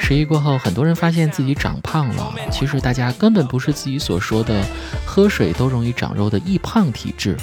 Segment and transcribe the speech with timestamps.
[0.00, 2.34] 十一过后，很多人发现自己长胖了。
[2.50, 4.62] 其实大家根本不是自己所说的
[5.06, 7.36] 喝水都容易长肉的易胖体质，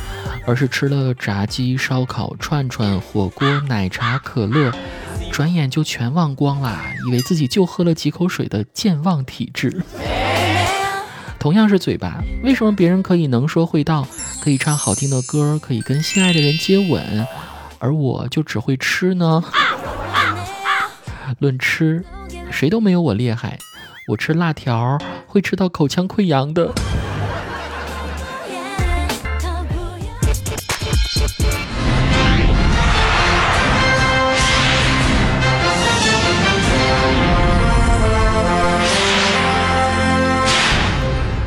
[0.46, 4.72] 而是吃了炸鸡、烧烤、串串、火锅、奶茶、可乐，
[5.32, 9.82] 转眼就全忘光啦，以为自己就喝了几口水的健忘体质。
[11.40, 14.08] 同样是嘴巴，为什么别人可以能说会道，
[14.40, 17.26] 可以唱好听的歌，可以跟心爱的人接吻，
[17.80, 19.44] 而我就只会吃呢？
[21.40, 22.04] 论吃。
[22.52, 23.60] 谁都没有我厉害，
[24.10, 24.98] 我吃辣条
[25.28, 26.72] 会吃到口腔溃疡的。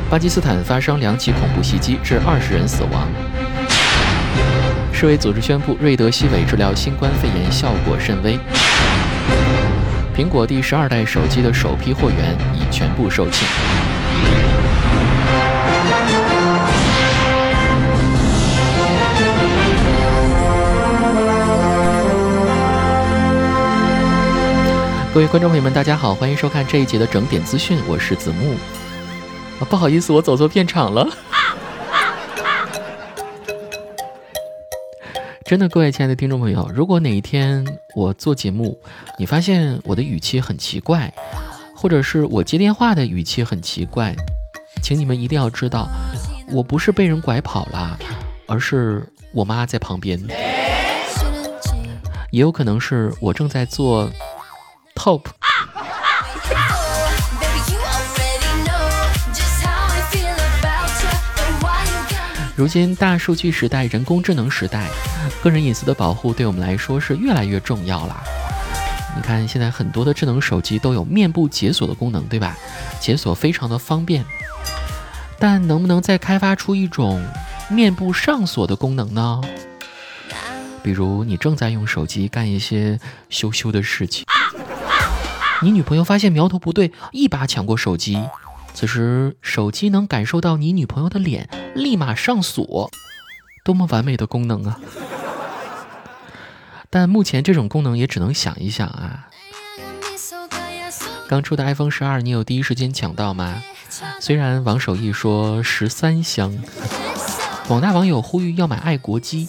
[0.09, 3.07] 巴基斯坦发生两起恐怖袭击，致二十人死亡。
[4.93, 8.37] 世卫组织宣布，瑞德西韦治疗新冠肺炎效果甚微。
[10.15, 13.43] 苹果第十二代手机的首批货源已全部售罄。
[25.11, 28.55] 各位观众朋友们，大家好，欢迎收看这一节的整点资讯，我是子木。
[29.67, 31.07] 不好意思，我走错片场了。
[35.45, 38.79] 真的，各位亲爱的听众朋友，如果哪一天我做节目，
[39.19, 41.13] 你发现我的语气很奇怪，
[41.75, 44.15] 或者是我接电话的语气很奇怪，
[44.81, 45.89] 请你们一定要知道，
[46.51, 47.99] 我不是被人拐跑了，
[48.47, 50.19] 而是我妈在旁边，
[52.31, 54.09] 也有可能是我正在做
[54.95, 55.23] top。
[62.63, 64.87] 如今大数据时代，人工智能时代，
[65.43, 68.23] 个人隐私的保护对我们来说是越来越重要了。
[69.17, 72.55] 你看，现在很多的智能手机都有面部解锁的功能，对吧？
[73.01, 74.23] 解锁非常的方便。
[75.37, 77.21] 但能不能再开发出一种
[77.67, 79.41] 面部上锁的功能呢？
[80.81, 82.97] 比如你正在用手机干一些
[83.29, 84.25] 羞羞的事情，
[85.61, 88.23] 你女朋友发现苗头不对，一把抢过手机。
[88.73, 92.89] 此时，手机能感受到你女朋友的脸，立马上锁，
[93.63, 94.79] 多么完美的功能啊！
[96.89, 99.29] 但目前这种功能也只能想一想啊。
[101.29, 103.63] 刚出的 iPhone 十二，你有第一时间抢到吗？
[104.19, 106.57] 虽然王守义说十三香，
[107.67, 109.47] 广大网友呼吁要买爱国机，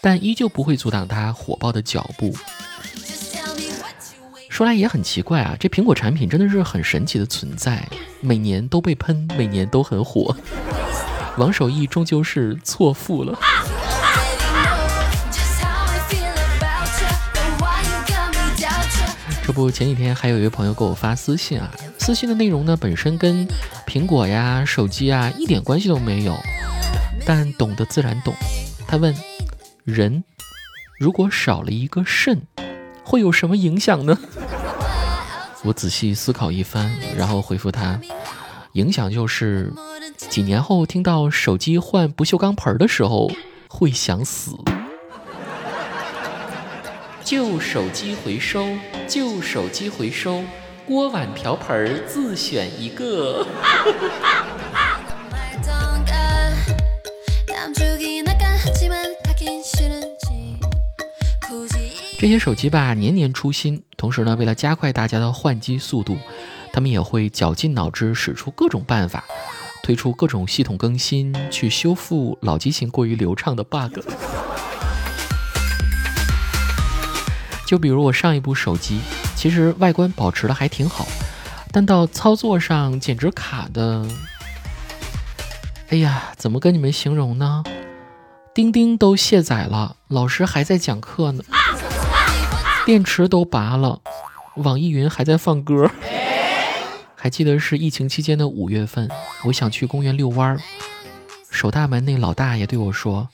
[0.00, 2.34] 但依旧不会阻挡他火爆的脚步。
[4.56, 7.86] 说来也很奇怪啊，这苹果产品真的是很神奇的存在，
[8.22, 10.34] 每年都被喷，每年都很火。
[11.36, 13.38] 王守义终究是错付了。
[19.46, 23.46] 这不，前几天还有一位朋友给我发私信啊，私信的内容呢本身跟
[23.86, 26.34] 苹果呀、手机啊一点关系都没有，
[27.26, 28.32] 但懂得自然懂。
[28.88, 29.14] 他问：
[29.84, 30.24] 人
[30.98, 32.40] 如果少了一个肾，
[33.06, 34.18] 会有什么影响呢？
[35.62, 38.00] 我仔细思考一番，然后回复他：
[38.72, 39.72] 影响就是
[40.16, 43.30] 几年后听到手机换不锈钢盆的时候
[43.68, 44.50] 会想死。
[47.22, 48.66] 旧手机回收，
[49.06, 50.42] 旧手机回收，
[50.84, 53.46] 锅碗瓢盆自选一个。
[62.26, 66.18] 这些手机吧，年年出新，同时呢，为了加快大家的换机速度，
[66.72, 69.22] 他们也会绞尽脑汁使出各种办法，
[69.80, 74.00] 推出各种系统更新，去修复老机型过于流畅的 bug。
[77.64, 78.98] 就比如我上一部手机，
[79.36, 81.06] 其实外观保持的还挺好，
[81.70, 84.04] 但到操作上简直卡的，
[85.90, 87.62] 哎呀，怎么跟你们形容呢？
[88.52, 91.44] 钉钉都卸载了，老师还在讲课呢。
[92.86, 94.00] 电池都拔了，
[94.54, 95.90] 网易云还在放歌。
[97.16, 99.10] 还记得是疫情期间的五月份，
[99.42, 100.60] 我想去公园遛弯儿，
[101.50, 103.28] 守大门那老大爷对我说：“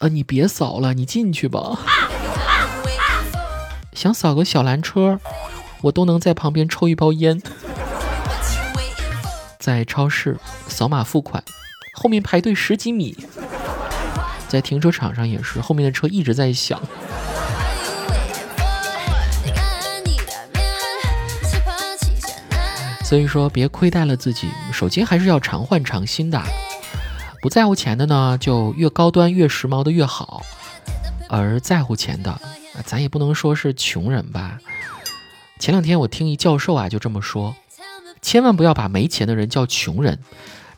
[0.00, 1.78] 呃，你别扫了，你进去吧。”
[3.94, 5.18] 想扫个小蓝车，
[5.80, 7.40] 我都能在旁边抽一包烟。
[9.58, 10.36] 在超市
[10.68, 11.42] 扫码付款，
[11.94, 13.16] 后面排队十几米。
[14.46, 16.78] 在停车场上也是，后面的车一直在响。
[23.04, 26.42] 所以说，别亏待了自己，手机还是要常换常新的。
[27.42, 30.40] 不在乎钱的呢，就越高端越时髦的越好；
[31.28, 32.40] 而在乎钱的，
[32.86, 34.58] 咱也不能说是穷人吧。
[35.58, 37.54] 前两天我听一教授啊就这么说，
[38.22, 40.18] 千万不要把没钱的人叫穷人，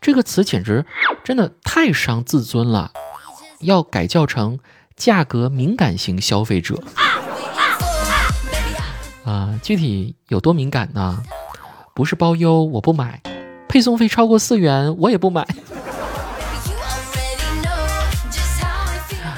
[0.00, 0.84] 这个词简直
[1.22, 2.90] 真的太伤自尊了，
[3.60, 4.58] 要改叫成
[4.96, 6.82] 价格敏感型消费者。
[9.24, 11.22] 啊，具体有多敏感呢？
[11.96, 13.22] 不是包邮我不买，
[13.66, 15.48] 配送费超过四元我也不买。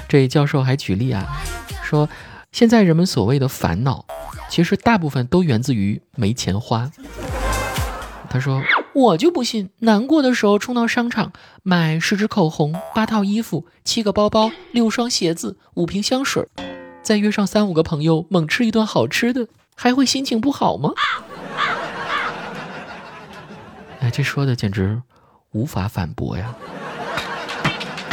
[0.09, 1.41] 这教授还举例啊，
[1.85, 2.09] 说
[2.51, 4.05] 现在人们所谓的烦恼，
[4.51, 6.91] 其实大部分都源自于没钱花。
[8.29, 8.61] 他说
[8.93, 11.33] ：“我就不信，难过的时候冲到商场
[11.63, 16.45] 买十支口红、八套衣服、七个包包、六双鞋子、五瓶香水，
[17.03, 19.47] 再约上三五个朋友猛吃一顿好吃的，
[19.77, 20.91] 还会心情不好吗？”
[24.11, 25.01] 这说的简直
[25.53, 26.55] 无法反驳呀。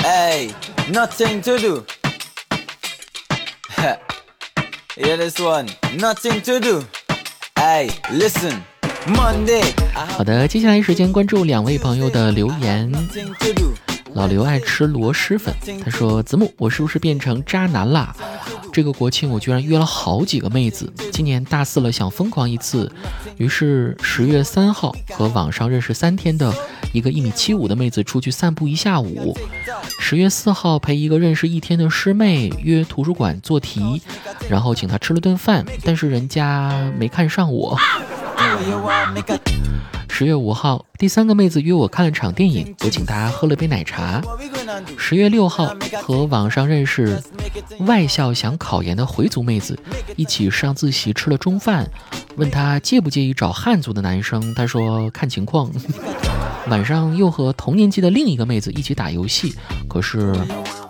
[0.04, 0.48] 哎
[0.92, 1.84] nothing to do.
[3.76, 3.98] 嘿
[4.96, 6.84] yeah this one nothing to do.
[7.56, 8.60] 诶 listen
[9.08, 9.64] monday.
[9.94, 12.92] 好的接下来时间关注两位朋友的留言。
[14.14, 15.54] 老刘爱吃螺蛳粉
[15.84, 18.16] 他说子木我是不是变成渣男了？
[18.76, 22.92] 这个国庆我居然约了好几个妹子，今年大四了想疯狂一次，
[23.38, 26.54] 于是十月三号和网上认识三天的
[26.92, 29.34] 一个一米七五的妹子出去散步一下午，
[29.98, 34.02] 十月四号陪一个认识一天的师妹约图书馆做题，
[34.50, 37.78] 然后请她吃了顿饭，但是人家没看上我。”
[40.08, 44.22] 十月五号，第三个妹子约我看了场电影，我请她喝了杯奶茶。
[44.98, 47.22] 十月六号，和网上认识
[47.80, 49.78] 外校想考研的回族妹子
[50.16, 51.86] 一起上自习吃了中饭，
[52.38, 55.70] 问她介不介意找汉族的男生，她说看情况。
[56.70, 59.54] 晚上又和同年级的另一个妹子一起打游戏，
[59.90, 60.34] 可是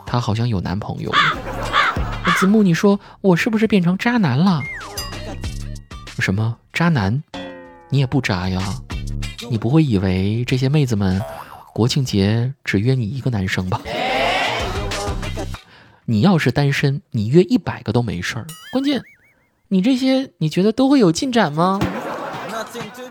[0.05, 1.11] 她好像有男朋友。
[2.37, 4.61] 子木，你说我是不是变成渣男了？
[6.19, 7.23] 什么渣男？
[7.95, 8.61] 你也不渣呀？
[9.49, 11.21] 你不会以为这些妹子们
[11.73, 13.79] 国庆节只约你一个男生吧？
[16.03, 18.45] 你要是单身，你约一百个都没事儿。
[18.73, 19.01] 关键，
[19.69, 21.79] 你这些你觉得都会有进展吗？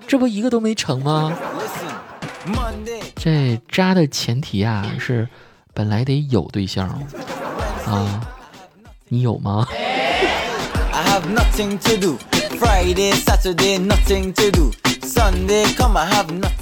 [0.06, 1.34] 这不一个都没成吗？
[3.16, 5.26] 这渣的前提啊是
[5.72, 6.86] 本来得有对象
[7.86, 8.20] 啊，
[9.08, 9.66] 你有吗？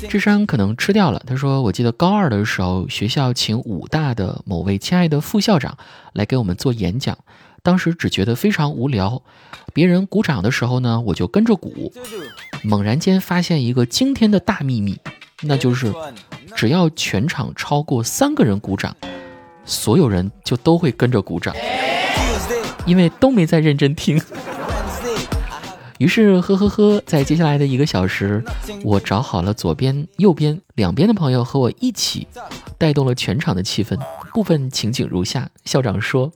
[0.09, 1.23] 智商可能吃掉了。
[1.27, 5.77] 他说：“我记得高二的时候，学校请武大的某位亲爱的副校长
[6.13, 7.17] 来给我们做演讲。
[7.63, 9.23] 当时只觉得非常无聊。
[9.73, 11.93] 别人鼓掌的时候呢，我就跟着鼓。
[12.63, 14.99] 猛然间发现一个惊天的大秘密，
[15.43, 15.93] 那就是
[16.57, 18.95] 只要全场超过三个人鼓掌，
[19.65, 21.55] 所有人就都会跟着鼓掌，
[22.87, 24.21] 因为都没在认真听。”
[25.99, 28.43] 于是，呵呵呵，在接下来的一个小时，
[28.83, 32.27] 我找好了左边、右边两边的朋友和我一起，
[32.77, 33.97] 带动了全场的气氛。
[34.33, 36.33] 部分情景如下：校长说：“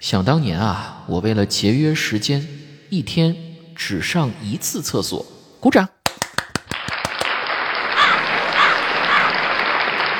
[0.00, 2.46] 想当年啊，我为了节约时间，
[2.90, 3.34] 一天
[3.74, 5.24] 只上一次厕所。”
[5.60, 5.88] 鼓掌。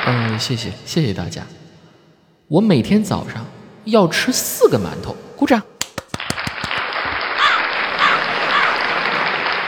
[0.07, 1.43] 嗯，谢谢，谢谢大家。
[2.47, 3.45] 我每天早上
[3.83, 5.15] 要吃四个馒头。
[5.35, 5.61] 鼓掌。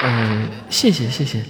[0.03, 1.43] 嗯，谢谢谢谢。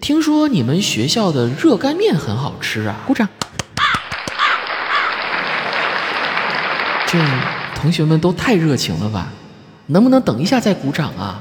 [0.00, 2.96] 听说你们学校的热干面很好吃啊！
[3.06, 3.28] 鼓掌。
[7.06, 7.18] 这
[7.74, 9.28] 同学们都太热情了吧？
[9.86, 11.40] 能不能等一下再鼓掌啊？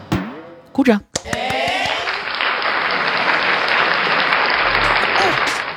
[0.71, 1.01] 鼓掌。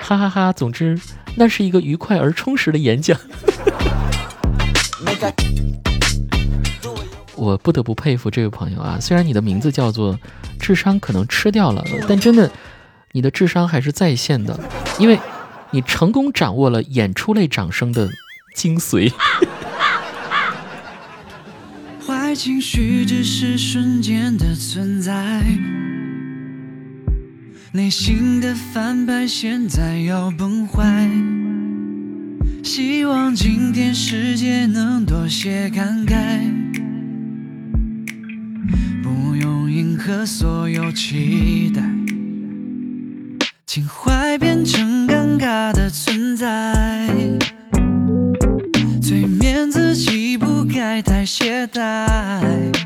[0.02, 0.52] 哈哈哈！
[0.52, 0.98] 总之，
[1.36, 3.18] 那是一个愉快而充实的演讲。
[7.38, 8.98] 我不得不佩服这位朋友啊！
[9.00, 10.18] 虽然你的名字叫做
[10.58, 12.50] 智商可能吃掉了，但真的，
[13.12, 14.58] 你的智商还是在线的，
[14.98, 15.18] 因为
[15.70, 18.08] 你成功掌握了演出类掌声的
[18.54, 19.12] 精髓。
[22.04, 25.44] 坏情绪只是瞬间的存在，
[27.72, 31.08] 内心的反派现在要崩坏，
[32.64, 36.67] 希望今天世界能多些慷慨。
[40.08, 41.82] 和所有期待，
[43.66, 47.06] 情怀变成尴尬的存在，
[49.02, 52.77] 催眠自己不该太懈怠。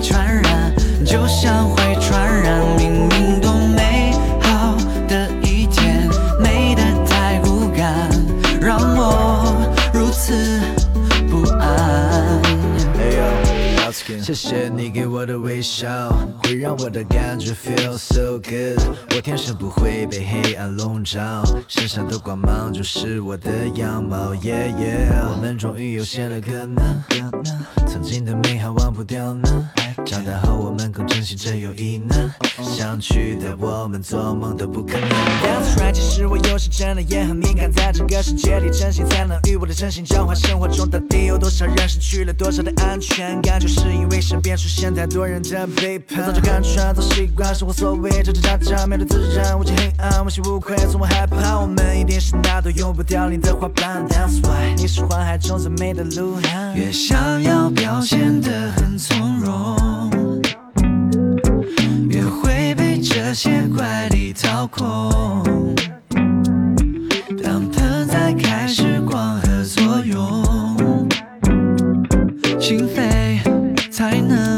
[0.00, 0.72] 传染，
[1.04, 3.40] 就像会传染，明明。
[3.40, 3.47] 都。
[14.28, 15.88] 谢谢你给我的微笑，
[16.42, 18.78] 会让我的感觉 feel so good。
[19.16, 24.34] 我天生不会被黑暗笼罩，身上的光芒就是我的样貌。
[24.34, 27.02] Yeah yeah，我们终于有些了可能，
[27.86, 29.70] 曾经的美好忘不掉呢。
[30.04, 32.14] 长大后我们更珍惜这友谊呢。
[32.62, 35.08] 想去的我们做梦都不可能。
[35.08, 40.36] That's right，其实我有时真的也很敏感，在这个世界里，真心才能与我的真心交换。
[40.36, 43.58] 生活中到底有多少人失去了多少的安全感？
[43.58, 46.26] 就是因为身边出现太多人的背叛。
[46.26, 51.58] 早就看穿，早习惯生活所谓真真假假，面对自然无尽黑暗，问心无愧，从不害怕。
[51.58, 54.06] 我们一定是那朵永不凋零的花瓣。
[54.08, 56.74] That's why，你是花海中最美的鹿晗。
[56.76, 60.40] 越想要表现得很从容，
[62.08, 65.74] 越会被这些怪力掏空。
[67.42, 71.08] 当盆栽开始光合作用，
[72.60, 73.07] 心扉
[73.98, 74.57] 才能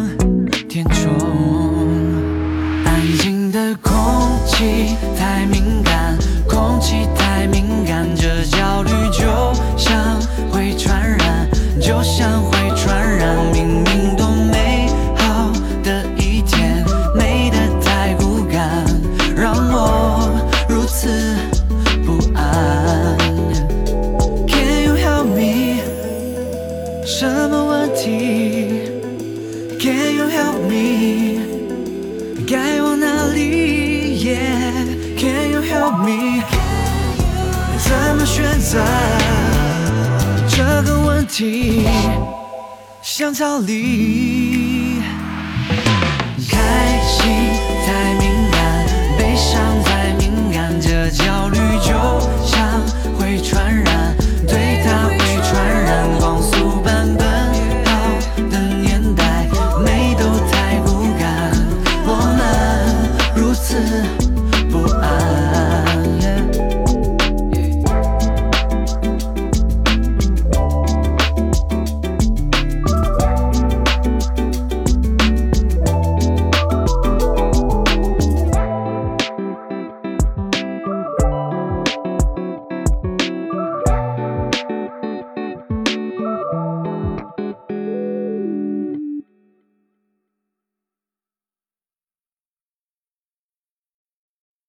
[41.40, 41.86] 心？
[43.00, 44.49] 想逃离。